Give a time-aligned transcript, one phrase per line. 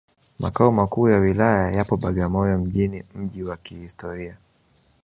[0.39, 4.37] Makao Makuu ya Wilaya yapo Bagamoyo mjini mji wa kihistoria